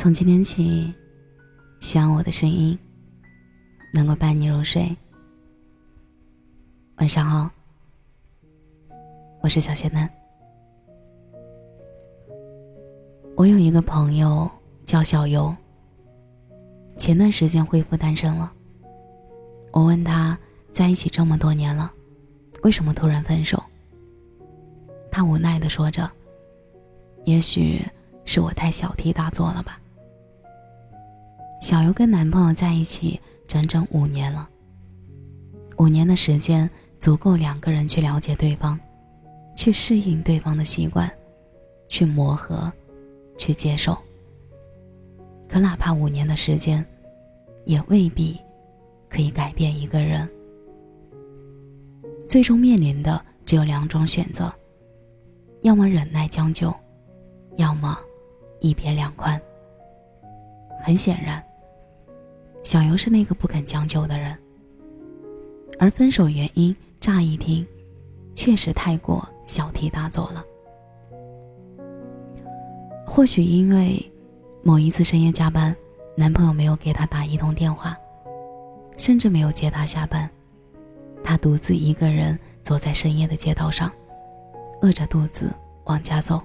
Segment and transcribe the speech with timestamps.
[0.00, 0.90] 从今天起，
[1.78, 2.78] 希望我的声音
[3.92, 4.96] 能够伴你入睡。
[6.96, 7.50] 晚上好，
[9.42, 10.08] 我是小仙嫩。
[13.36, 14.50] 我有一个朋友
[14.86, 15.54] 叫小游，
[16.96, 18.50] 前段时间恢复单身了。
[19.70, 20.38] 我问他
[20.72, 21.92] 在一起这么多年了，
[22.62, 23.62] 为什么突然分手？
[25.12, 26.10] 他无奈的说着
[27.26, 27.84] ：“也许
[28.24, 29.78] 是我太小题大做了吧。”
[31.60, 34.48] 小游跟男朋友在一起整整五年了，
[35.78, 38.78] 五年的时间足够两个人去了解对方，
[39.54, 41.10] 去适应对方的习惯，
[41.86, 42.72] 去磨合，
[43.36, 43.96] 去接受。
[45.48, 46.84] 可哪怕五年的时间，
[47.64, 48.40] 也未必。
[49.12, 50.30] 可以改变一个人，
[52.28, 54.54] 最终面临的只有两种选择：
[55.62, 56.72] 要么忍耐将就，
[57.56, 57.98] 要么
[58.60, 59.36] 一别两宽。
[60.84, 61.44] 很显然，
[62.62, 64.36] 小游是那个不肯将就的人，
[65.78, 67.66] 而分手原因乍一听，
[68.34, 70.44] 确实太过小题大做了。
[73.06, 74.04] 或许因为
[74.62, 75.74] 某一次深夜加班，
[76.14, 77.96] 男朋友没有给她打一通电话。
[78.96, 80.28] 甚至没有接他下班，
[81.24, 83.90] 他独自一个人走在深夜的街道上，
[84.82, 85.50] 饿着肚子
[85.84, 86.38] 往家走。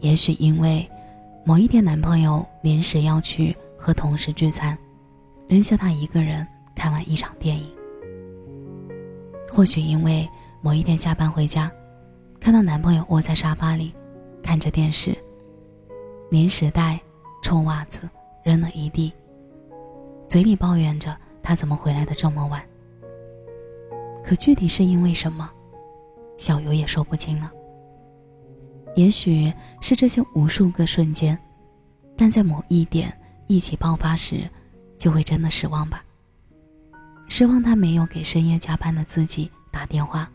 [0.00, 0.86] 也许因为
[1.42, 4.76] 某一天男朋友临时要去和同事聚餐，
[5.48, 7.74] 扔下他一个人看完一场电影。
[9.50, 10.28] 或许因为
[10.60, 11.72] 某一天下班回家，
[12.38, 13.94] 看到男朋友窝在沙发里，
[14.42, 15.16] 看着电视，
[16.30, 17.00] 零食袋、
[17.42, 18.06] 臭袜子
[18.44, 19.10] 扔了一地。
[20.28, 22.62] 嘴里抱怨着他怎么回来的这么晚，
[24.22, 25.50] 可具体是因为什么，
[26.36, 27.50] 小游也说不清了。
[28.94, 31.36] 也许是这些无数个瞬间，
[32.14, 33.12] 但在某一点
[33.50, 34.48] 一起爆发时，
[34.96, 36.04] 就会真的失望吧。
[37.28, 40.30] 失望他没有给深夜加班的自己打电话，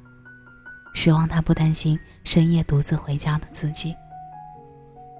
[0.94, 3.96] 失望他不担心深夜独自回家的自己，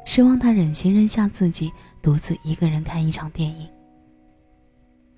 [0.06, 3.66] 失望他忍心扔下自己独自一个人看一场电影。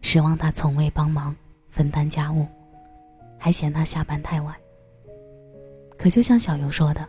[0.04, 1.36] 失望他从未帮忙
[1.72, 2.46] 分担家务，
[3.40, 4.56] 还嫌他下班太晚。
[5.98, 7.04] 可就像小游说的，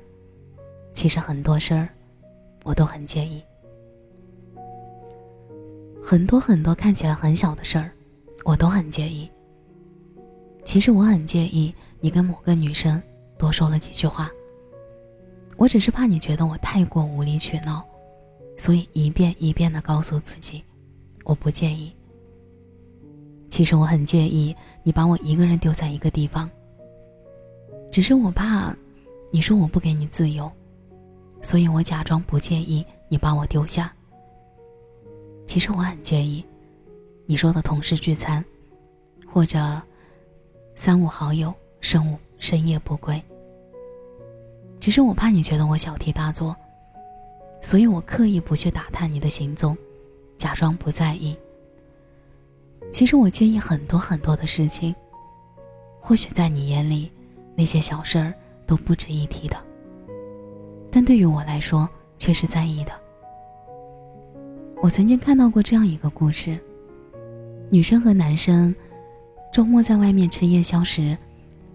[0.95, 1.91] 其实很多事儿，
[2.65, 3.45] 我都很介意。
[6.11, 7.93] 很多很多看起来很小的事儿，
[8.43, 9.31] 我都很介意。
[10.65, 11.71] 其实我很介意
[12.01, 13.03] 你跟某个女生
[13.39, 14.31] 多说了几句话。
[15.59, 17.85] 我只是怕你觉得我太过无理取闹，
[18.57, 20.65] 所以一遍一遍的告诉自己，
[21.25, 21.93] 我不介意。
[23.51, 26.49] 其实我很介意你把我一个人丢在一个地方。
[27.93, 28.75] 只是我怕，
[29.31, 30.51] 你说我不给你自由，
[31.43, 33.93] 所以我假装不介意你把我丢下。
[35.49, 36.45] 其实我很介意，
[37.25, 38.45] 你说的同事聚餐，
[39.27, 39.81] 或者
[40.77, 43.21] 三五好友深午深夜不归。
[44.79, 46.55] 只是我怕你觉得我小题大做，
[47.63, 49.75] 所以我刻意不去打探你的行踪，
[50.37, 51.35] 假装不在意。
[52.93, 54.95] 其实我介意很多很多的事情，
[55.99, 57.11] 或许在你眼里，
[57.57, 58.35] 那些小事儿
[58.67, 59.57] 都不值一提的，
[60.93, 61.89] 但对于我来说
[62.19, 62.93] 却是在意的。
[64.81, 66.57] 我曾经看到过这样一个故事：
[67.69, 68.73] 女生和男生
[69.53, 71.19] 周末在外面吃夜宵时，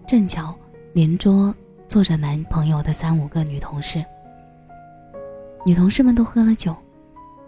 [0.08, 0.56] 正巧
[0.94, 1.54] 邻桌
[1.86, 4.04] 坐着男朋友的三五个女同事。
[5.66, 6.74] 女同事们都喝了酒，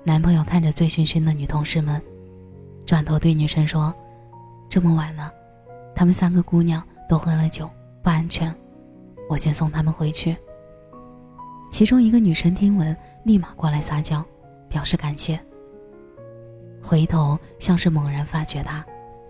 [0.04, 2.02] 男朋友看着醉醺醺的女同事们。
[2.86, 3.94] 转头对女生说
[4.70, 5.32] ：“这么晚了，
[5.96, 7.70] 她们三个姑娘都喝了酒，
[8.04, 8.54] 不安全，
[9.30, 10.36] 我先送她们回去。”
[11.72, 14.24] 其中一个女生听闻，立马过来撒娇，
[14.70, 15.40] 表示感谢。
[16.82, 18.86] 回头像是猛然发觉他，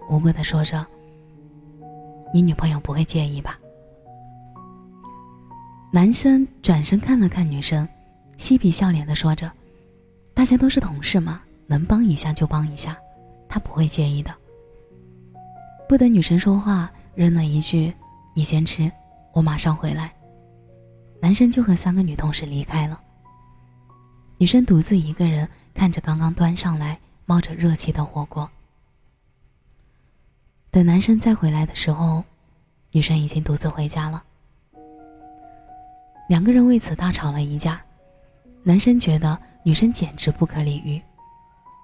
[0.09, 0.85] 无辜的说着
[2.34, 3.59] ：“你女朋友不会介意吧？”
[5.92, 7.88] 男生转身看了看女生，
[8.38, 9.50] 嬉皮笑脸的说着
[10.36, 12.98] ：“大家都是同事嘛，能帮一下就帮一下。”
[13.48, 14.33] 他不会介意的。
[15.88, 17.94] 不等女生说话，扔了一句
[18.36, 18.92] ：“你先吃，
[19.31, 20.13] 我马上回来。”
[21.21, 23.00] 男生就和三个女同事离开了。
[24.37, 28.49] 女生独自一个人看着刚刚端上来、冒着热气的火锅。
[30.69, 32.23] 等男生再回来的时候，
[32.91, 34.21] 女生已经独自回家了。
[36.27, 37.81] 两个人为此大吵了一架。
[38.61, 41.01] 男生觉得女生简直不可理喻，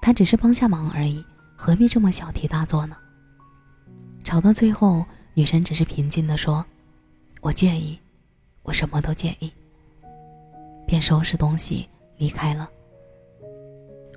[0.01, 1.23] 他只是帮下忙而已。
[1.55, 2.97] 何必这么小题大做呢？
[4.23, 5.05] 吵到最后，
[5.35, 6.65] 女生只是平静地说
[7.39, 7.99] ：“我介意，
[8.63, 9.53] 我什么都介意。”
[10.87, 11.87] 便收拾东西
[12.21, 12.69] 离开了。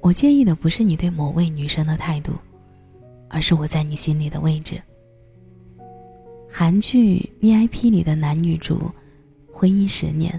[0.02, 2.34] 我介意的不是你对某位女生的态度，
[3.30, 4.78] 而是我在你心里的位置。
[6.50, 8.90] 韩剧《VIP》里的男女主
[9.50, 10.38] 婚姻十年，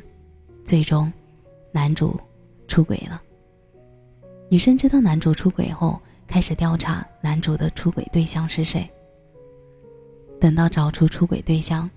[0.64, 1.12] 最终
[1.72, 2.20] 男主
[2.68, 3.20] 出轨了。
[4.48, 8.88] 女生知道男主出轨后，开始调查男主的出轨对象是谁。
[10.40, 11.90] 等到找出出轨对象，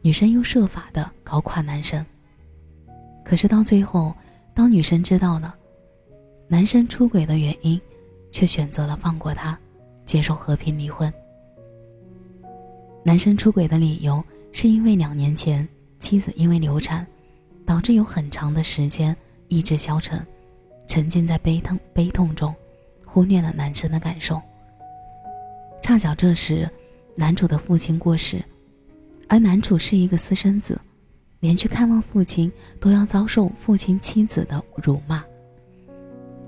[0.00, 2.06] 女生又设法的搞垮男生。
[3.24, 4.14] 可是到最后，
[4.58, 5.54] 当女生知道了
[6.48, 7.80] 男生出轨的原因，
[8.32, 9.56] 却选择了放过他，
[10.04, 11.12] 接受和平离婚。
[13.04, 14.20] 男生出轨的理由
[14.50, 15.66] 是因为两年前
[16.00, 17.06] 妻子因为流产，
[17.64, 19.16] 导致有很长的时间
[19.46, 20.26] 意志消沉。
[20.88, 22.52] 沉浸在悲痛悲痛中，
[23.06, 24.42] 忽略了男生的感受。
[25.80, 26.68] 恰巧这时，
[27.14, 28.44] 男主的父亲过世，
[29.28, 30.76] 而男主是一个私生子，
[31.40, 32.50] 连去看望父亲
[32.80, 35.24] 都要遭受父亲妻子的辱骂。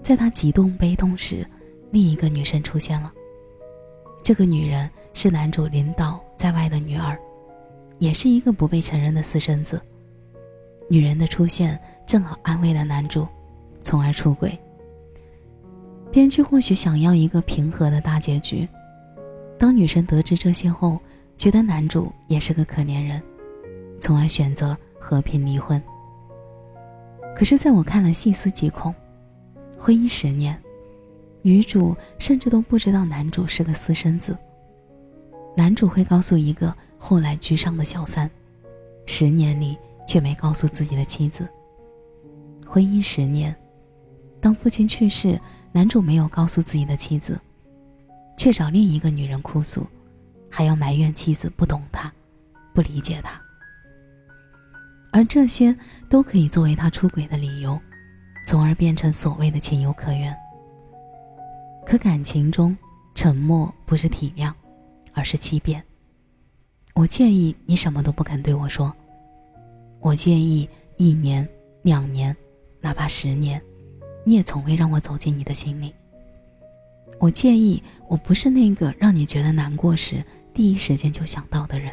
[0.03, 1.47] 在他极度悲痛时，
[1.91, 3.13] 另一个女生出现了。
[4.23, 7.19] 这个女人是男主领导在外的女儿，
[7.99, 9.81] 也是一个不被承认的私生子。
[10.89, 13.27] 女人的出现正好安慰了男主。
[13.83, 14.57] 从而出轨。
[16.13, 18.69] 编剧或许想要一个平和的大结局。
[19.59, 21.01] 当女生得知这些后，
[21.37, 23.23] 觉得男主也是个可怜人，
[24.00, 25.81] 从而选择和平离婚。
[27.37, 28.94] 可是，在我看来，细思极恐。
[29.79, 30.61] 婚姻十年，
[31.43, 34.37] 女主甚至都不知道男主是个私生子。
[35.56, 38.31] 男主会告诉一个后来居上的小三，
[39.06, 39.76] 十年里
[40.06, 41.49] 却没告诉自己的妻子。
[42.67, 43.55] 婚姻十年。
[44.43, 45.38] 当父亲去世，
[45.70, 47.38] 男主没有告诉自己的妻子，
[48.38, 49.87] 却找另一个女人哭诉，
[50.50, 52.11] 还要埋怨妻子不懂他，
[52.73, 53.38] 不理解他。
[55.21, 55.77] 而这些
[56.09, 57.79] 都可以作为他出轨的理由，
[58.47, 60.35] 从而变成所谓的情有可原。
[61.85, 62.75] 可感情中，
[63.15, 64.51] 沉默不是体谅，
[65.13, 65.85] 而是欺骗。
[66.95, 68.91] 我介意你什么都不肯对我说，
[70.01, 71.47] 我介意一年、
[71.83, 72.35] 两年，
[72.81, 73.61] 哪怕十年。
[74.25, 75.93] 你也从未让我走进你的心里。
[77.19, 80.25] 我介意，我不是那个让你觉得难过时
[80.55, 81.93] 第一时间就想到的人。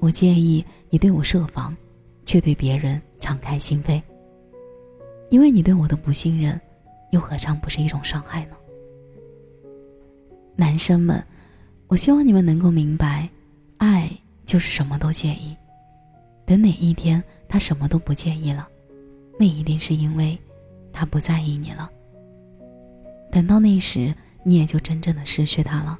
[0.00, 1.74] 我介意你对我设防，
[2.24, 4.02] 却对别人敞开心扉。
[5.30, 6.60] 因为你对我的不信任，
[7.10, 8.56] 又何尝不是一种伤害呢？
[10.56, 11.24] 男生们，
[11.88, 13.28] 我希望你们能够明白，
[13.78, 14.10] 爱
[14.44, 15.56] 就是什么都介意。
[16.46, 18.68] 等哪一天他什么都不介意了，
[19.38, 20.38] 那一定是因为。
[20.96, 21.90] 他不在意你了。
[23.32, 25.98] 等到那时，你也就真正的失去他了。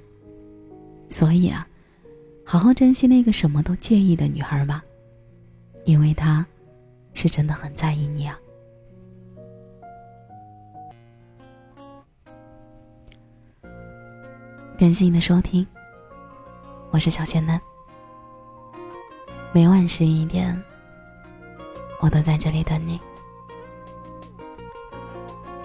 [1.08, 1.66] 所以啊，
[2.44, 4.84] 好好珍惜那个什么都介意的女孩吧，
[5.84, 6.44] 因为他，
[7.12, 8.38] 是真的很在意你啊。
[14.78, 15.66] 感谢你的收听，
[16.90, 17.60] 我是小仙嫩。
[19.52, 20.60] 每晚十一点，
[22.00, 22.98] 我都在这里等你。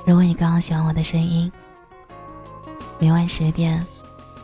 [0.06, 1.51] 如果你刚好喜欢我的声音，
[3.00, 3.86] 每晚十点，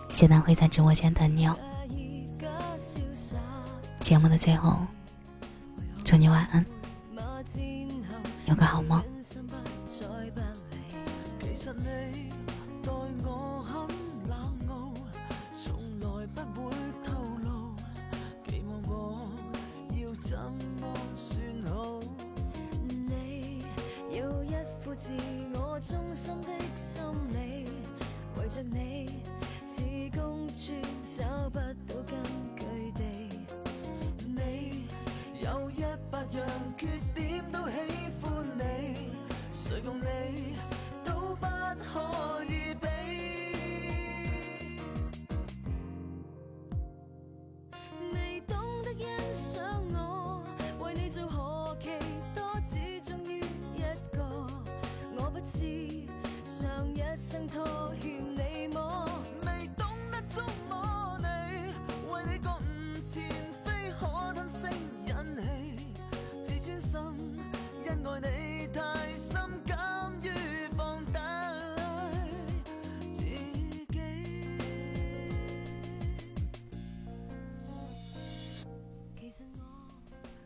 [0.10, 1.56] 谢楠会在直播间等你哦。
[4.00, 4.80] 节目的最后，
[6.06, 6.66] 祝你晚安。
[8.46, 9.04] 有个好梦。
[20.26, 20.36] 怎
[20.82, 22.00] 么算好
[22.88, 23.64] 你
[24.10, 25.14] 有一副自
[25.54, 27.68] 我中心的心理
[28.50, 29.22] 着你
[29.68, 29.84] 自
[30.18, 30.48] 公
[31.08, 32.18] 找不到根
[32.58, 33.30] 据地
[34.28, 34.88] 你
[35.42, 35.84] 有一
[36.36, 36.46] 让
[36.78, 37.76] 缺点都喜
[38.22, 39.14] 欢你
[39.54, 40.58] 谁共你
[41.06, 41.46] 都不
[41.80, 42.35] 可